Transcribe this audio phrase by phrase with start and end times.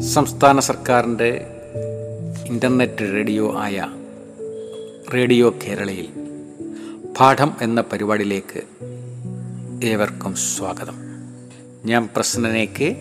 [0.00, 1.46] സംസ്ഥാന സർക്കാരിന്റെ
[2.46, 3.86] internet radio ആയ
[5.14, 6.08] റേഡിയോ കേരളയിൽ
[7.20, 8.62] പാഠം എന്ന പരിപാടിയിലേക്ക്
[9.86, 10.94] ഏവർക്കും സ്വാഗതം.
[11.84, 12.96] ഞാൻ പ്രസന്നനേക്ക്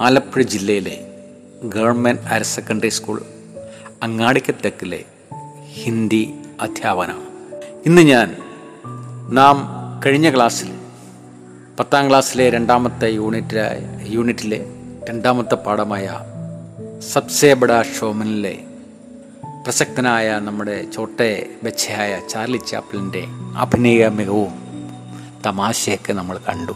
[0.00, 1.08] ആലപ്പുഴ ജില്ലയിലെ
[1.64, 3.22] ഗവൺമെന്റ് ഹയർ സെക്കൻഡറി സ്കൂൾ
[4.02, 5.04] അങ്ങാടിക്കത്തക്കിലെ
[5.72, 7.26] ഹിന്ദി അധ്യാപനമാണ്
[7.86, 8.36] ഇന്ന് ഞാൻ
[9.30, 9.68] നാം
[10.06, 10.68] കഴിഞ്ഞ ക്ലാസ്സിൽ
[11.80, 16.20] പത്താം ക്ലാസ്സിലെ രണ്ടാമത്തെ യൂണിറ്റായ യൂണിറ്റിലെ രണ്ടാമത്തെ പാഠമായ
[17.12, 18.58] സബ്സേ ബഡ ഷോമനിലെ
[19.64, 23.24] പ്രസക്തനായ നമ്മുടെ ചോട്ടെ ബച്ചയായ ചാർലി ചാപ്ലിന്റെ
[23.56, 24.52] അഭിനയ മികവും
[25.46, 26.72] തമാശയൊക്കെ നമ്മൾ കണ്ടു.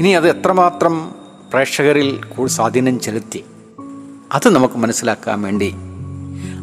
[0.00, 1.14] ഇനി അത് എത്രമാത്രം
[1.52, 3.44] പ്രേക്ഷകരിൽ കൂടുതൽ സ്വാധീനം ചെലുത്തി
[4.32, 5.74] അത് നമുക്ക് മനസ്സിലാക്കാൻ വേണ്ടി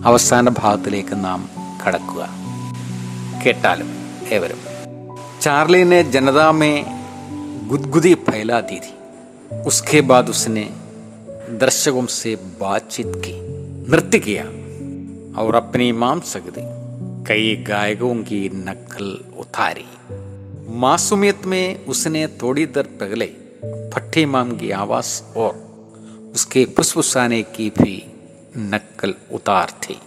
[0.05, 1.49] അവസാന ഭാഗത്തിലേക്ക് നാം
[1.87, 2.29] കടക്കുക.
[3.45, 3.89] കേട്ടാലും
[4.31, 4.57] ഏവരും.
[5.41, 6.85] ചാർലിനെ ജനതാമേ
[7.67, 8.98] ഗുദ്ഗുദി ഫൈലാതീതി
[9.53, 10.69] उसके बाद उसने
[11.49, 13.33] दर्शकों से बातचीत की,
[13.91, 14.43] नृत्य किया
[15.41, 16.61] और अपनी माम सकती
[17.25, 19.85] कई गायकों की नकल उतारी।
[20.77, 23.25] मासूमियत में उसने थोड़ी देर पहले
[23.89, 25.69] फट्टी माम की आवाज़ और
[26.33, 28.13] उसके फुसफुसाने की भी
[28.57, 29.99] नकल उतार थी।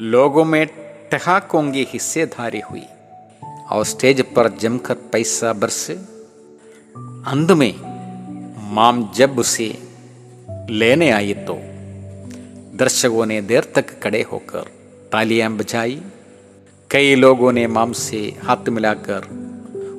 [0.00, 0.66] लोगों में
[1.12, 2.84] ठहाकों की हिस्सेदारी हुई
[3.70, 5.94] और स्टेज पर जमकर पैसा बरसे।
[7.26, 7.89] अंत में
[8.70, 9.78] माम जब उसे
[10.70, 11.54] लेने आई तो
[12.76, 14.60] दर्शकों ने देर तक खड़े होकर
[15.12, 16.02] तालियाँ बजाई।
[16.90, 19.22] कई लोगों ने माम से हाथ मिलाकर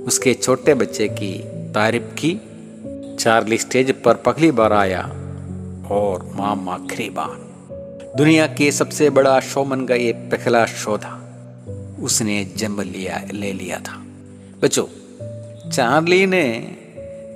[0.07, 1.38] उसके छोटे बच्चे की
[1.72, 2.41] तारीफ़ की।
[3.19, 5.01] चार्ली स्टेज पर पहली बार आया
[5.91, 7.51] और माम आखिरी बार।
[8.17, 11.17] दुनिया के सबसे बड़ा शोमन का ये पहला शो था।
[12.00, 13.97] उसने जन्म लिया, ले लिया था।
[14.62, 14.85] बच्चों,
[15.69, 16.78] चार्ली ने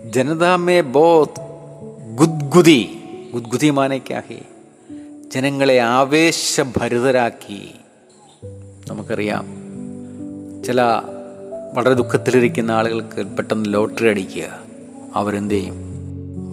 [0.09, 1.41] ജനതാ മേ ബോത്
[2.16, 2.99] ഗുദ്ഗുദി
[3.33, 4.41] ഗുദ്ഗുദി മാനയ്ക്കാഹി
[5.35, 7.75] ജനങ്ങളെ ആവേശഭരിതരാക്കി.
[8.89, 9.45] നമുക്കറിയാം
[10.63, 10.81] ചില
[11.73, 14.59] വളരെ ദുഃഖത്തിലിരിക്കുന്ന ആളുകൾക്ക് പെട്ടെന്ന് ലോട്ടറി അടിക്കുക
[15.16, 15.75] അവരെന്ത് ചെയ്യും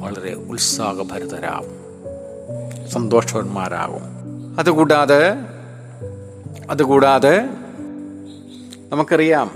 [0.00, 1.82] വളരെ ഉത്സാഹഭരിതരാകും
[2.90, 4.02] സന്തോഷവന്മാരാകും.
[4.58, 5.34] അതുകൂടാതെ
[6.70, 7.48] അതുകൂടാതെ
[8.88, 9.50] നമുക്കറിയാം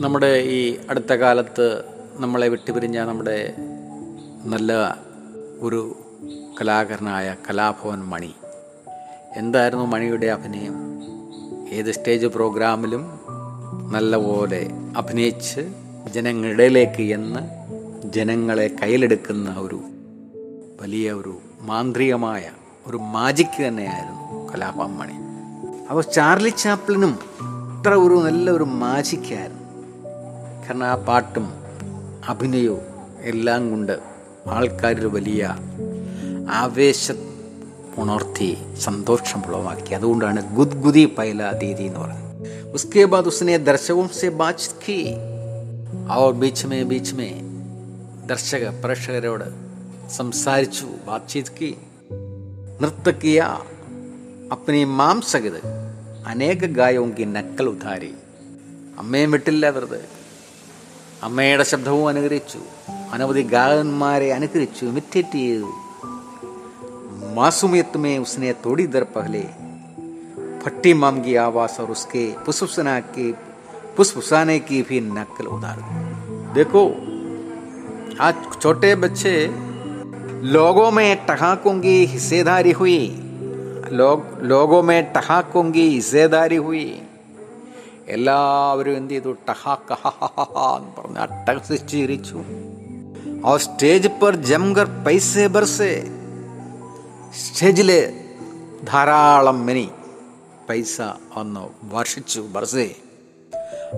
[0.00, 3.54] നമ്മുടെ ഈ അടുത്ത കാലത്ത് നമ്മളെ വിട്ടുപിരിഞ്ഞ നമ്മുടെ
[4.44, 4.98] നല്ല
[5.60, 5.96] ഒരു
[6.60, 8.34] കലാകാരനായ കലാഭവൻ മണി.
[9.36, 10.74] എന്തായിരുന്നു മണിയുടെ അഭിനയം?
[11.68, 13.20] ഏത് സ്റ്റേജ് പ്രോഗ്രാമിലും
[13.92, 15.60] നല്ലപോലെ അഭിനയിച്ച്
[16.12, 17.40] ജനങ്ങളിടയിലേക്ക് എന്ന്
[18.12, 19.80] ജനങ്ങളെ കയ്യിലെടുക്കുന്ന ഒരു
[20.82, 22.50] വലിയ ഒരു മാന്ത്രികമായ
[22.86, 25.12] ഒരു മാജിക്ക് തന്നെയായിരുന്നു കലാഭവൻ മണി.
[25.90, 27.18] അപ്പോൾ ചാർലി ചാപ്ലിനും
[27.80, 29.64] അത്ര ഒരു നല്ല ഒരു മാജിക്കായിരുന്നു
[30.68, 31.63] കാരണം ആ പാട്ടും
[32.28, 32.80] അഭിനയവും
[33.22, 33.98] എല്ലാം കൊണ്ട്
[34.46, 35.56] ആൾക്കാരിൽ വലിയ
[36.50, 37.12] ആവേശ
[37.98, 42.24] ഉണർത്തി സന്തോഷം ഉളവാക്കി അതുകൊണ്ടാണ് ഗുദ്ഗുദി പൈല ദീദി എന്ന് പറയുന്നത്.
[42.74, 45.24] ഉസ്കെ ബാദ് ഉസ്നെ दर्शकों സെ बातचीत की
[46.32, 47.40] ബീച്ച് മേ ബീച്ച് മേ
[48.26, 49.44] ദർശക പ്രേക്ഷകരോട്
[50.10, 51.74] സംസാരിച്ചു ബാത്ചീത് കി.
[52.80, 53.58] നൃത്തക്കിയ
[54.52, 55.60] അപ്പനി മാംസകത്.
[56.26, 58.14] അനേക ഗായവും നക്കൽ ഉധാരി.
[58.98, 60.00] അമ്മയും വിട്ടില്ല വെറുതെ.
[61.23, 62.61] അമ്മയുടെ ശബ്ദവും അനുകരിച്ചു
[63.13, 65.71] അനവധി ഗായകന്മാരെ അനുകരിച്ചു ഇമിറ്റേറ്റ് ചെയ്തു
[67.31, 69.41] मासूमियत में उसने थोड़ी देर पहले
[70.63, 73.27] फट्टी माम की आवाज और उसके फुसफुसना की
[73.97, 75.77] फुसफुसाने की भी नकल उतार
[76.53, 76.83] देखो
[78.19, 79.35] आज छोटे बच्चे
[80.49, 82.99] लोगों में टहाकों की हिस्सेदारी हुई
[83.93, 86.85] लोग लोगों में टहाकों की हिस्सेदारी हुई
[88.15, 89.91] എല്ലാവരും എന്ത് ചെയ്തു ടഹാക്ക
[90.75, 92.39] എന്ന് പറഞ്ഞ് അട്ടഹസിച്ച് ചിരിച്ചു
[93.49, 95.91] ആ സ്റ്റേജ് പർ ജംഗർ പൈസേ ബർസേ
[97.41, 97.91] സ്റ്റേജിൽ
[98.89, 99.87] ധാരാളം മനി
[100.69, 100.95] പൈസ
[101.35, 102.89] വന്നു വർഷിച്ചു ബർസേ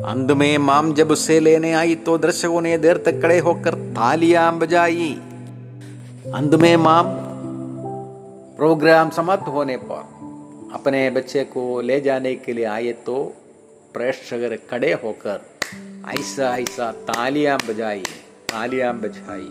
[0.10, 4.46] अंत में माम जब उसे लेने आई तो दर्शकों ने देर तक खड़े होकर तालियां
[4.60, 5.10] बजाई
[6.34, 7.08] अंत में माम
[8.58, 10.04] प्रोग्राम समाप्त होने पर
[10.74, 13.18] अपने बच्चे को ले जाने के लिए आए तो
[13.97, 15.41] प्रेक्षक खड़े होकर
[16.11, 18.03] ऐसा ऐसा तालियाँ बजाई
[18.51, 19.49] तालियाँ बजाई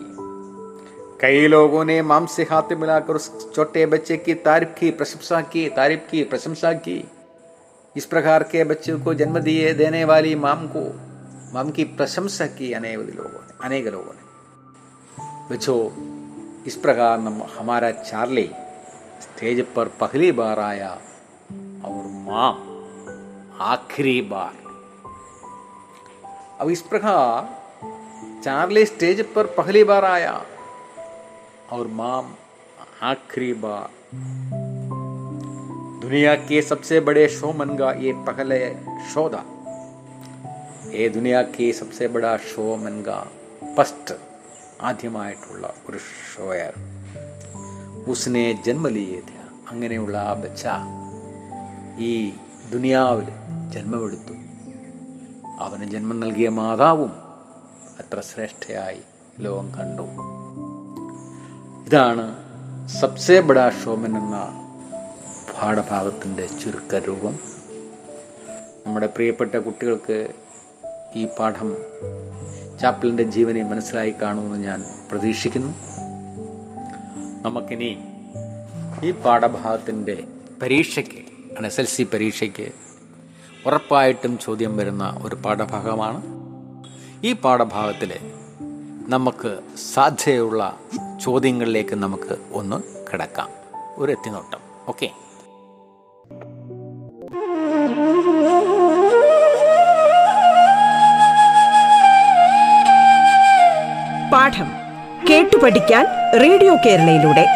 [1.20, 5.68] कई लोगों ने माम से हाथ मिलाकर उस छोटे बच्चे की तारीफ़ की प्रशंसा की
[5.68, 6.96] तारीफ़ की प्रशंसा की
[7.96, 10.84] इस प्रकार के बच्चे को जन्म दिए देने वाली माम को
[11.54, 15.80] माम की प्रशंसा की अनेक लोगों ने अनेक लोगों ने बच्चों
[16.66, 18.48] इस प्रकार हम हमारा चार्ली
[19.22, 20.92] स्टेज पर पहली बार आया
[21.84, 22.75] और माँ
[23.61, 24.55] आखिरी बार
[26.59, 27.49] अब इस प्रकार
[28.43, 30.45] चार्ली स्टेज पर पहली बार आया
[31.71, 32.33] और माम
[33.01, 33.89] आखिरी बार
[36.01, 38.59] दुनिया के सबसे बड़े शोमन का ये पहले
[39.13, 39.45] शो था
[40.91, 43.19] ये दुनिया के सबसे बड़ा शोमन का
[43.77, 44.13] ഫസ്റ്റ്
[44.89, 45.99] ആദ്യമായിട്ടുള്ള ഒരു
[46.31, 46.89] ഷോയായിരുന്നു
[48.11, 49.33] ഉസ്നെ ജന്മലിയേ ഥ
[49.71, 50.63] അങ്ങനെയുള്ള ആ ബച്ച
[51.99, 52.13] ഈ
[52.72, 53.26] ദുനിയാവിൽ
[53.70, 54.32] ജന്മമെടുത്തു.
[55.60, 57.12] അവന് ജന്മം നൽകിയ മാതാവും
[57.98, 59.00] അത്ര ശ്രേഷ്ഠയായി
[59.40, 60.02] ലോകം കണ്ടു.
[61.86, 62.46] ഇതാണ്
[62.88, 64.62] സബ്സേ ബഡാ ഷോമൻ എന്ന
[65.54, 67.38] പാഠഭാഗത്തിന്റെ ചുരുക്കരൂപം
[68.86, 70.32] നമ്മുടെ പ്രിയപ്പെട്ട കുട്ടികൾക്ക്
[71.14, 71.76] ഈ പാഠം
[72.80, 75.72] ചാപ്പിളിന്റെ ജീവനെ മനസ്സിലായി കാണുമെന്ന് ഞാൻ പ്രതീക്ഷിക്കുന്നു.
[77.42, 77.98] നമുക്കിനി
[79.02, 80.24] ഈ പാഠഭാഗത്തിന്റെ
[80.62, 81.25] പരീക്ഷയ്ക്ക്
[81.64, 82.72] എസ് എൽ സി പരീക്ഷയ്ക്ക്
[83.66, 86.22] ഉറപ്പായിട്ടും ചോദ്യം വരുന്ന ഒരു പാഠഭാഗമാണ്.
[87.26, 88.12] ഈ പാഠഭാഗത്തിൽ
[89.08, 89.58] നമുക്ക്
[89.94, 90.78] സാധ്യതയുള്ള
[91.24, 92.82] ചോദ്യങ്ങളിലേക്ക് നമുക്ക് ഒന്ന്
[93.12, 93.48] കിടക്കാം.
[93.96, 94.58] ഒരു എത്തിനോട്ടം.
[94.88, 95.06] ഓക്കെ.
[104.32, 104.70] പാഠം
[105.30, 106.06] കേട്ടു പഠിക്കാൻ
[106.42, 107.55] റേഡിയോ കേരളയിലൂടെ.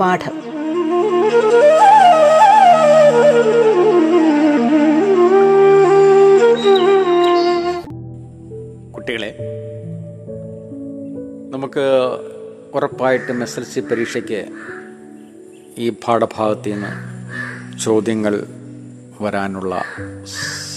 [0.00, 0.36] പാഠം.
[8.92, 9.36] കുട്ടികളെ
[11.50, 11.84] നമുക്ക്
[12.74, 14.40] ഉറപ്പായിട്ടും എസ് എൽ സി പരീക്ഷയ്ക്ക്
[15.78, 16.92] ഈ പാഠഭാഗത്ത് നിന്ന്
[17.78, 18.46] ചോദ്യങ്ങൾ
[19.20, 19.82] വരാനുള്ള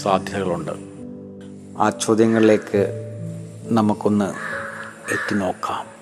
[0.02, 0.72] സാധ്യതകളുണ്ട്.
[1.78, 2.82] ആ ചോദ്യങ്ങളിലേക്ക്
[3.70, 4.28] നമുക്കൊന്ന്
[5.14, 5.93] എത്തി നോക്കാം.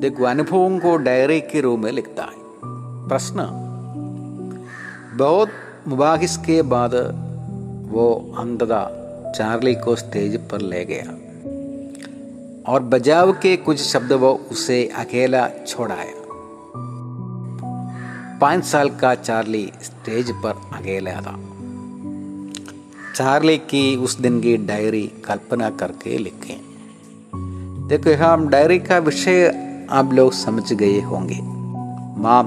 [0.00, 2.46] देखो, अनुभवों को डायरी के रूप में लिखता है।
[3.08, 3.62] प्रश्न
[5.14, 5.48] बहुत
[5.88, 6.94] मुबाहिस के बाद
[7.90, 11.10] वो अंततः चार्ली को स्टेज पर ले गया।
[12.72, 16.14] और बजाव के कुछ शब्द वो उसे अकेला छोड़ाया।
[18.40, 21.38] पाँच साल का चार्ली स्टेज पर अकेला था।
[23.14, 26.60] चार्ली की उस दिन की डायरी कल्पना करके लिखें।
[27.88, 31.40] देखो हम डायरी का विषय आप लोग समझ गए होंगे।
[32.20, 32.46] माम,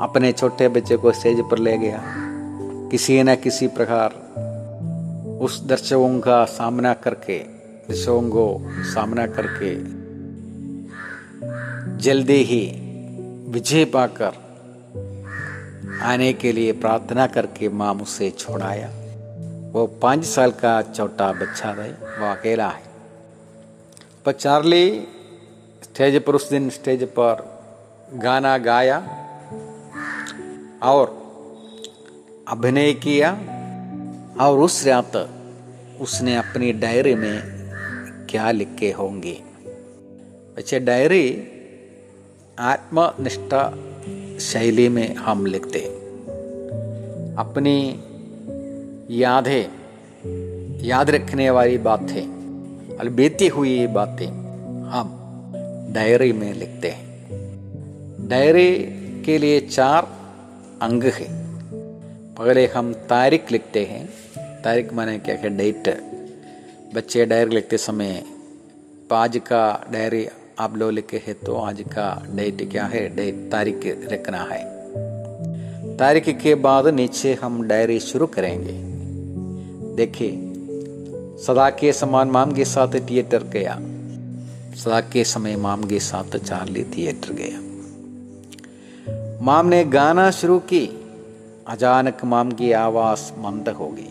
[0.00, 2.02] अपने छोटे बच्चे को स्टेज पर ले गया।
[2.90, 4.10] किसी न किसी प्रकार
[5.40, 7.38] उस दर्शकों का सामना करके,
[7.88, 9.74] दर्शकों को सामना करके
[11.98, 12.62] जल्दी ही
[13.48, 14.32] विजय पाकर
[16.02, 18.90] आने के लिए प्रार्थना करके माम उसे छोड़ाया।
[19.72, 22.82] वो पाँच साल का छोटा बच्चा है वो अकेला है।
[24.24, 25.08] पर चार्ली
[26.00, 27.40] स्टेज पर, उस दिन स्टेज पर
[28.14, 28.98] गाना गाया
[30.82, 31.06] और
[32.48, 33.32] अभिनय किया
[34.40, 35.16] और उस रात
[36.00, 37.42] उसने अपनी डायरी में
[38.30, 39.42] क्या लिखे होंगे।
[40.56, 41.26] बच्चे, डायरी
[42.58, 43.74] आत्मनिष्ठा
[44.40, 45.80] शैली में हम लिखते
[47.38, 47.78] अपनी
[49.10, 49.64] यादें,
[50.86, 52.26] याद रखने वाली बातें,
[52.98, 54.26] और बीती हुई बातें
[54.82, 55.16] हम
[55.90, 57.10] डायरी में लिखते हैं।
[58.28, 58.74] डायरी
[59.26, 60.08] के लिए चार
[60.82, 61.26] अंग है।
[62.34, 64.08] पहले हम तारीख लिखते हैं।
[64.62, 65.56] तारीख माने क्या है?
[65.56, 66.00] डेट
[66.94, 68.24] बच्चे डायरी लिखते समय
[69.12, 70.28] आज का डायरी
[70.58, 73.16] आप लोग लिखे हैं तो आज का डेट क्या है?
[73.16, 74.80] डेट तारीख लिखना है।
[75.96, 78.72] तारीख के बाद नीचे हम डायरी शुरू करेंगे।
[79.96, 80.30] देखिए,
[81.46, 83.80] सदा के समान माम के साथ थिएटर गया।
[84.74, 87.70] सदा के समय माम के साथ चार्ली थिएटर गया।
[89.42, 90.90] माम ने गाना शुरू की।
[91.66, 94.10] अचानक माम की आवाज़ मंद हो गई।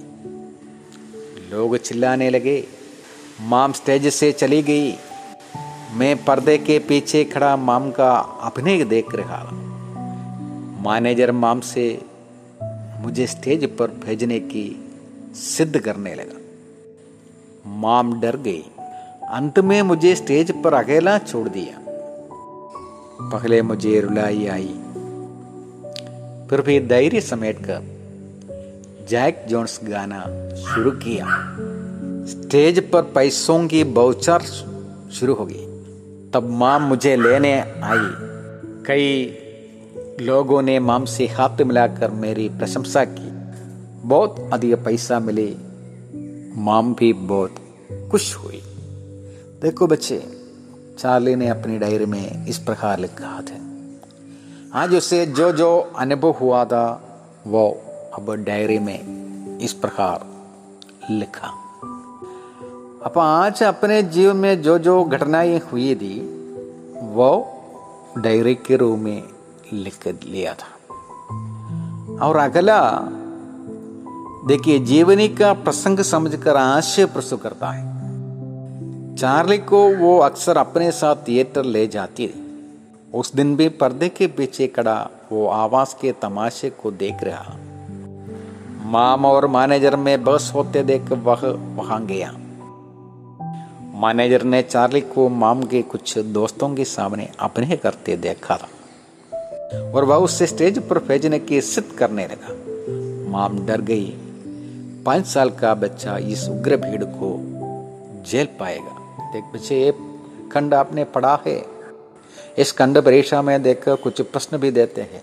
[1.52, 2.68] लोग चिल्लाने लगे।
[3.42, 4.94] माम स्टेज से चली गई।
[5.94, 9.50] मैं पर्दे के पीछे खड़ा माम का अभिनय देख रहा।
[10.82, 12.02] मैनेजर माम से
[12.98, 14.90] मुझे स्टेज पर भेजने की
[15.34, 16.40] सिद्ध करने लगा।
[17.68, 18.64] माम डर गई।
[19.30, 21.86] अंत में मुझे स्टेज पर अकेला छोड़ दिया।
[23.22, 24.80] पहले मुझे रुलाई आई।
[26.50, 27.82] फिर भी धैर्य समेट कर
[29.10, 30.20] जैक जोन्स गाना
[30.56, 31.26] शुरू किया।
[32.26, 34.42] स्टेज पर पैसों की बौछार
[35.14, 35.66] शुरू हो गई।
[36.34, 38.12] तब माम मुझे लेने आई।
[38.86, 39.38] कई
[40.22, 43.30] लोगों ने माम से हाथ मिलाकर मेरी प्रशंसा की।
[44.08, 45.56] बहुत अधिक पैसा मिले।
[46.62, 47.56] माम भी बहुत
[48.12, 48.62] खुश हुई।
[49.62, 50.42] देखो बच्चे,
[51.00, 53.60] चार्ली ने अपनी डायरी में इस प्रकार लिखा था।
[54.80, 57.02] आज उसे जो जो अनुभव हुआ था,
[57.48, 57.82] वो
[58.14, 59.00] अब डायरी में
[59.60, 60.26] इस प्रकार
[61.12, 61.48] लिखा।
[63.06, 66.20] अब आज अपने जीवन में जो जो घटनाएँ हुई थी,
[67.02, 67.48] वो
[68.18, 69.24] डायरी के रूप में
[69.74, 70.96] लिख लिया था।
[72.26, 73.00] और अगला,
[74.48, 77.99] देखिए, जीवनी का प्रसंग समझकर आशय प्रस्तुत करता है।
[79.20, 82.44] चार्ली को वो अक्सर अपने साथ थिएटर ले जाती थी
[83.14, 87.56] उस दिन भी पर्दे के पीछे खड़ा वो आवाज़ के तमाशे को देख रहा।
[88.86, 91.42] माम और मैनेजर में बस होते देख वह
[91.76, 92.32] वहाँ गया।
[94.00, 98.68] मैनेजर ने चार्ली को माम के कुछ दोस्तों के सामने अपने करते देखा था
[99.92, 104.06] और वह उससे स्टेज पर भेजने की सिद्ध करने लगा। माम डर गई,
[105.06, 107.36] पाँच साल का बच्चा इस उग्र भीड़ को
[108.32, 108.99] जेल पाएगा।
[109.33, 109.93] देख बच्चे ये
[110.53, 111.57] खंड आपने पढ़ा है
[112.59, 115.23] इस खंड परीक्षा में देखकर कुछ प्रश्न भी देते हैं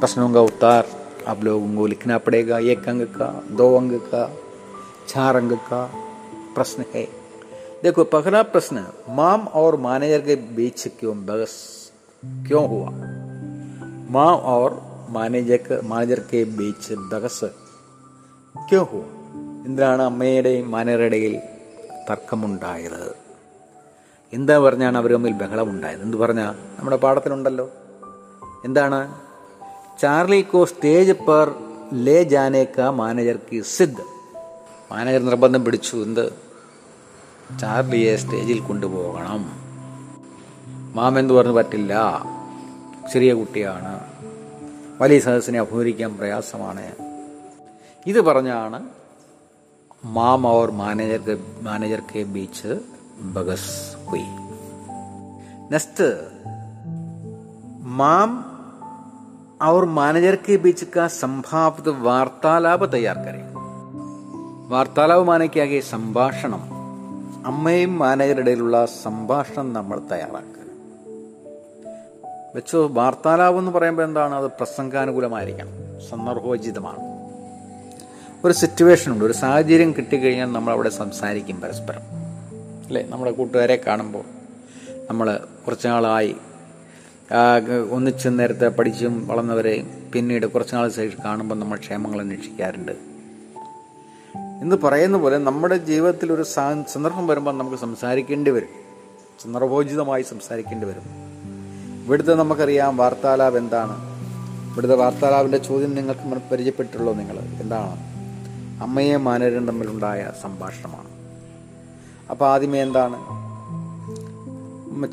[0.00, 0.86] प्रश्नों का उत्तर
[1.28, 4.24] आप लोगों को लिखना पड़ेगा एक अंक का दो अंक का
[5.08, 5.84] चार अंक का
[6.54, 7.04] प्रश्न है
[7.82, 11.54] देखो पहला प्रश्न माम और मैनेजर के बीच क्यों बहस
[12.46, 12.90] क्यों हुआ
[14.10, 17.48] माँ और മാനേജർക്ക് മാനേജർക്ക് ബീച്ച് ബഹസ്
[18.54, 19.00] ക്യോ ഹോ
[19.66, 21.34] എന്തിനാണ് അമ്മയുടെയും മാനേജറുടെയിൽ
[22.09, 23.15] തർക്കമുണ്ടായത്.
[24.33, 26.01] എന്താ പറഞ്ഞാണ് അവർ തമ്മിൽ ബഹളമുണ്ടായത്?
[26.01, 27.71] എന്ത് പറഞ്ഞാൽ നമ്മുടെ പാഠത്തിലുണ്ടല്ലോ.
[28.65, 29.21] എന്താണ്?
[30.01, 31.55] ചാർലി കോ സ്റ്റേജ് പെർ
[31.93, 34.01] ലേ ജാനേക്ക മാനേജർക്ക് സിദ്ധ്
[34.91, 35.97] മാനേജർ നിർബന്ധം പിടിച്ചു.
[35.97, 36.33] എന്ത്?
[37.61, 39.69] ചാർലിയെ സ്റ്റേജിൽ കൊണ്ടുപോകണം.
[40.95, 41.53] മാം എന്ന് പറഞ്ഞു?
[41.53, 42.23] പറ്റില്ല.
[43.13, 43.99] ചെറിയ കുട്ടിയാണ്.
[45.01, 46.91] വലിയ സദസ്സിനെ അഭിമുഖിക്കാൻ പ്രയാസമാണ്.
[48.05, 48.89] ഇത് പറഞ്ഞാണ്
[50.16, 52.58] മാം और मैनेजर के मैनेजर के बीच
[53.36, 53.64] बगस
[54.08, 54.24] हुई
[55.70, 55.98] नेक्स्ट
[58.00, 58.30] माम
[59.62, 63.42] और मैनेजर के बीच का संभावित वार्तालाप तैयार करें
[64.70, 66.62] വാർത്താലാവ് മാനയ്ക്കാകെ സംഭാഷണം
[67.46, 70.60] അമ്മയും മാനേജറുടെ ഇടയിലുള്ള സംഭാഷണം നമ്മൾ തയ്യാറാക്കുക
[72.54, 75.74] വെച്ചോ വാർത്താലാവ് എന്ന് പറയുമ്പോൾ എന്താണ് അത് പ്രസംഗാനുകൂലമായിരിക്കണം
[76.10, 77.02] സന്ദർഭോചിതമാണ്
[78.45, 79.25] ഒരു സിറ്റുവേഷൻ ഉണ്ട്.
[79.25, 82.01] ഒരു സാഹചര്യം കിട്ടിക്കഴിഞ്ഞാൽ നമ്മൾ അവിടെ സംസാരിക്കും പരസ്പരം.
[82.87, 83.05] അല്ലേ?
[83.09, 84.23] നമ്മുടെ കൂട്ടുകാരെ കാണുമ്പോൾ
[85.09, 86.35] നമ്മൾ കുറച്ച് നാളായി
[87.91, 92.91] ഒന്നിച്ച് നേരത്തെ പഠിച്ചും വളർന്നവരെ പിന്നീട് കുറച്ച് നാൾ ശേഷം കാണുമ്പോൾ നമ്മൾ ക്ഷേമങ്ങൾ അന്വേഷിക്കാറുണ്ട്.
[94.61, 98.69] എന്ന് പറയുന്ന പോലെ നമ്മുടെ ജീവിതത്തിൽ ഒരു സന്ദർഭം വരുമ്പോൾ നമുക്ക് സംസാരിക്കേണ്ടി വരും.
[99.43, 101.03] സന്ദർഭോചിതമായി സംസാരിക്കേണ്ടി വരും.
[102.05, 103.95] ഇവിടുത്തെ നമുക്കറിയാം വാർത്താലാപ് എന്താണ്?
[104.71, 107.39] ഇവിടുത്തെ വാർത്താലാപിന്റെ ചോദ്യം നിങ്ങൾക്ക് പരിചയപ്പെട്ടുള്ളൂ നിങ്ങൾ?
[107.39, 108.18] എന്താണ്?
[108.81, 111.09] അമ്മയും മാനരും തമ്മിലുണ്ടായ സംഭാഷണമാണ്.
[112.29, 113.49] അപ്പോൾ ആദ്യമേ എന്താണ്?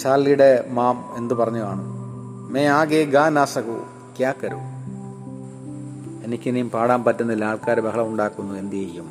[0.01, 1.97] ചാർലിയുടെ മാം എന്ത് പറഞ്ഞു കാണും?
[2.53, 3.83] മേ ആകെ ഗാ നാസകു
[4.19, 4.59] ക്യാ കരു?
[6.25, 9.09] എനിക്കിനിയും പാടാൻ പറ്റുന്നില്ല ആൾക്കാർ ബഹളം ഉണ്ടാക്കുന്നു എന്ത് ചെയ്യും?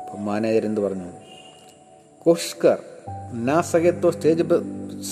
[0.00, 1.04] അപ്പം മാനേജർ എന്ത് പറഞ്ഞു?
[2.18, 2.82] കോഷ്കർ
[3.32, 4.42] നാസകത്തോ സ്റ്റേജ്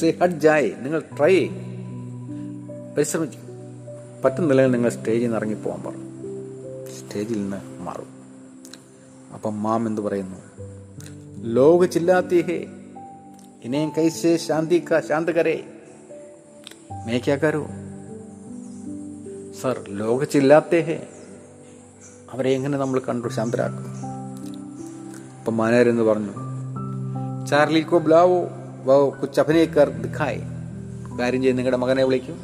[0.01, 1.47] സേ ഹട്ട് ജായ് നിങ്ങൾ ട്രൈ
[2.97, 3.41] പരിശ്രമിക്കും.
[4.25, 6.06] പറ്റുന്നില്ലെങ്കിൽ നിങ്ങൾ സ്റ്റേജിൽ നിന്ന് ഇറങ്ങിപ്പോകാൻ പറഞ്ഞു
[7.07, 8.07] സ്റ്റേജിൽ നിന്ന് മാറും.
[9.35, 10.37] അപ്പം മാം എന്ന് പറയുന്നു?
[11.41, 12.67] ലോക ചില്ലാത്തി ഹേ
[13.63, 15.65] ഇനേം കൈസേ ശാന്തി കാ ശാന്ത് കരേ
[17.07, 17.19] മേ
[19.63, 21.09] സർ ലോക ചില്ലാത്തേ ഹേ
[22.33, 23.87] അവരെ എങ്ങനെ നമ്മൾ കണ്ടു ശാന്തരാക്കും?
[25.39, 26.33] അപ്പം മാനേരെന്ന് പറഞ്ഞു?
[27.47, 28.49] ചാർലി കോ ബ്ലാവോ
[28.85, 30.41] വോ കുച്ച് അഭിനയിക്കാർ ദിഖായ്
[31.19, 32.41] കാര്യം ചെയ്ത് നിങ്ങളുടെ മകനെ വിളിക്കും.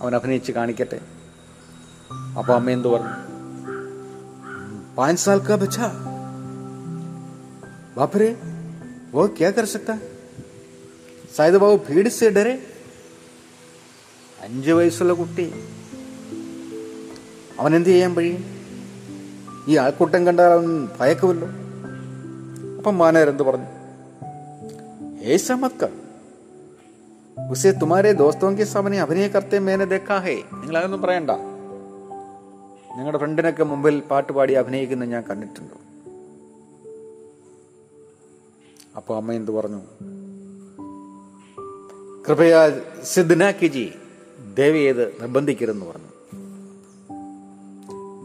[0.00, 1.21] അവൻ അഭിനയിച്ച് കാണിക്കട്ടെ.
[2.39, 3.13] അപ്പൊ അമ്മ എന്ത് പറഞ്ഞു
[4.97, 5.89] പാഞ്ച് സാൽ കാ ബച്ചാ
[7.97, 8.29] ബാപ്പരെ
[9.11, 10.07] वो क्या कर सकता है
[11.35, 12.55] शायद वो भीड़ से डरे
[14.39, 15.45] അഞ്ച് വയസ്സുള്ള കുട്ടി
[17.59, 18.41] അവൻ എന്ത് ചെയ്യാൻ കഴിയും
[19.67, 21.47] ഈ ആൾക്കൂട്ടം കണ്ടാൽ അവൻ ഭയക്കുമല്ലോ
[22.77, 23.69] അപ്പം മാനേരെന്ത് പറഞ്ഞു
[25.23, 25.91] ഏ ചമത്കർ
[27.37, 31.31] ഉസെ തുമാരെ ദോസ്തോങ്കി സാമനെ അഭിനയ കർത്തെ മേനെ ദേക്കാഹേ നിങ്ങൾ അതൊന്നും പറയണ്ട
[32.96, 35.74] നിങ്ങളുടെ ഫ്രണ്ടിനൊക്കെ മുമ്പിൽ പാട്ട് പാടി അഭിനയിക്കുന്ന ഞാൻ കണ്ടിട്ടുണ്ട്.
[38.96, 39.80] അപ്പോൾ അമ്മ എന്ത് പറഞ്ഞു?
[42.28, 43.92] കൃപയാ സിദ്ധനാക്കിജി
[44.54, 46.12] ദേവി ഏത് നിർബന്ധിക്കരുതെന്ന് പറഞ്ഞു.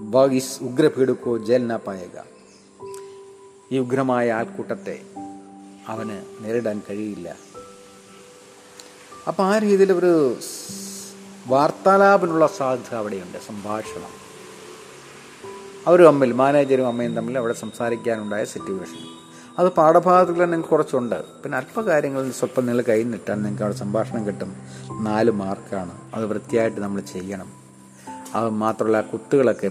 [0.10, 2.20] വാഗിസ് ഉഗ്രപീഡുക്കോ ജേൽന പായക
[3.72, 5.02] ഈ ഉഗ്രമായ ആൾക്കൂട്ടത്തെ
[5.88, 7.36] അവന് നേരിടാൻ കഴിയില്ല.
[9.28, 10.38] അപ്പം ആ രീതിയിൽ ഒരു
[11.48, 14.27] വാർത്താലാപനുള്ള സാധ്യത അവിടെയുണ്ട് സംഭാഷണം.
[15.88, 19.17] അവർ തമ്മിൽ മാനേജരും അമ്മയും തമ്മിൽ അവിടെ സംസാരിക്കാനുണ്ടായ സിറ്റുവേഷൻ
[19.60, 21.15] അത് പാഠഭാഗത്തിൽ നിങ്ങൾക്ക് കുറച്ചുണ്ട്.
[21.44, 24.56] പിന്നെ അല്പ കാര്യങ്ങൾ സ്വല്പം നിങ്ങൾ കൈ നിട്ടാൽ നിങ്ങൾക്ക് അവിടെ സംഭാഷണം കിട്ടും.
[25.01, 25.91] നാല് മാർക്കാണ്.
[26.13, 27.51] അത് വൃത്തിയായിട്ട് നമ്മൾ ചെയ്യണം.
[28.36, 29.67] അത് മാത്രമല്ല ആ കുത്തുകളൊക്കെ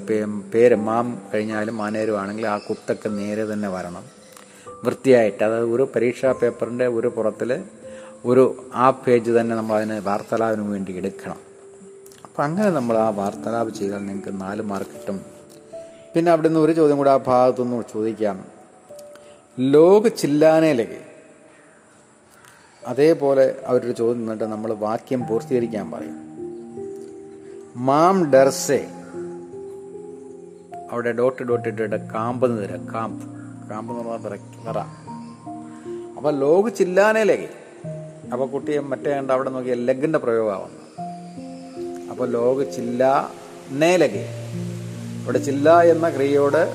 [0.55, 4.05] പേര് മാം കഴിഞ്ഞാലും മാനേരും ആണെങ്കിൽ ആ കുത്തൊക്കെ നേരെ തന്നെ വരണം.
[4.85, 5.45] വൃത്തിയായിട്ട്.
[5.45, 7.65] അതായത് ഒരു പരീക്ഷാ പേപ്പറിന്റെ ഒരു പുറത്തിൽ
[8.25, 11.37] ഒരു ആ പേജ് തന്നെ നമ്മൾ അതിന് വാർത്താലാപിന് വേണ്ടി എടുക്കണം.
[12.25, 15.36] അപ്പം അങ്ങനെ നമ്മൾ ആ വാർത്താലാപ് ചെയ്താൽ നിങ്ങൾക്ക് നാല് മാർക്ക് കിട്ടും.
[16.17, 18.45] പിന്നെ അവിടെ നിന്ന് ഒരു ചോദ്യം കൂടെ ആ ഭാഗത്തുനിന്ന് ചോദിക്കാം.
[19.59, 21.01] ലോക ചില്ലാനയിലേക്ക്
[22.87, 26.17] അതേപോലെ അവരൊരു ചോദ്യം നിന്നിട്ട് നമ്മൾ വാക്യം പൂർത്തീകരിക്കാൻ പറയും.
[27.87, 28.87] മാം ഡർസെ.
[30.91, 32.95] അവിടെ ഡോട്ട് ഡോട്ട് ഇട്ടിട്ട് കാമ്പ് തരാം.
[32.95, 33.27] കാമ്പ്.
[33.71, 34.79] കാമ്പ് എന്ന് പറഞ്ഞാൽ വിറ
[36.17, 37.49] അപ്പൊ ലോക ചില്ലാനയിലേക്ക്
[38.33, 41.03] അപ്പൊ കുട്ടിയെ മറ്റേ കണ്ട് അവിടെ നോക്കിയ ലെഗിന്റെ പ്രയോഗമാവുന്നു.
[42.11, 44.46] അപ്പൊ ലോക ചില്ലാനയിലേക്ക്
[45.27, 46.75] ഇവിടെ ചില്ല എന്ന ക്രിയയോട്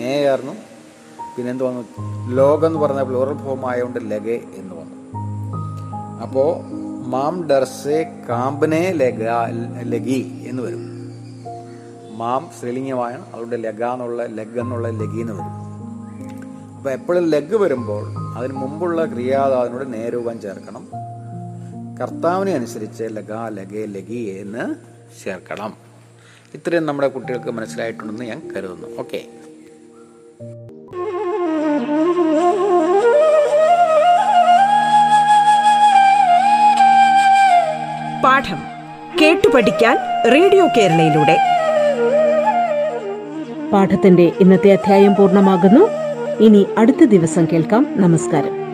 [0.00, 0.52] നേയായിരുന്നു
[1.36, 1.80] പിന്നെ എന്ത് വന്നു?
[2.34, 4.96] ലോകം എന്ന് പറഞ്ഞ പ്ലൂറൽ ഫോം ആയതുകൊണ്ട് ലഗെ എന്ന് വന്നു.
[6.22, 6.44] അപ്പോ
[7.06, 9.24] മാം ഡർസെ കാമ്പനെ ലഗ
[9.82, 10.84] ലഗി എന്ന് വരും.
[12.20, 15.56] മാം സ്ത്രീലിംഗമാണ് അതുകൊണ്ട് ലഗ എന്നുള്ള ലഗ് എന്നുള്ള ലഗി എന്ന് വരും.
[16.76, 18.04] അപ്പൊ എപ്പോഴും ലഗ് വരുമ്പോൾ
[18.38, 20.86] അതിന് മുമ്പുള്ള ക്രിയാധാവിനോട് നേരൂപം ചേർക്കണം.
[22.00, 24.74] കർത്താവിനെ അനുസരിച്ച് ലഗ ലഗെ ലഗി എന്ന്
[25.24, 25.87] ചേർക്കണം.
[26.54, 28.98] ഇത്രയും നമ്മുടെ കുട്ടികൾക്ക് മനസ്സിലായിട്ടുണ്ടെന്ന് ഞാൻ കരുതുന്നു.
[28.98, 29.24] ഓക്കെ
[38.24, 38.60] പാഠം
[39.20, 39.96] കേട്ടു പഠിക്കാൻ
[40.32, 41.38] റേഡിയോ കേരളയിലൂടെ.
[43.72, 45.88] പാഠത്തിന്റെ ഇന്നത്തെ അധ്യായം പൂർണമാകുന്നു.
[46.44, 47.86] ഇനി അടുത്ത ദിവസം കേൾക്കാം.
[47.96, 48.67] നമസ്കാരം.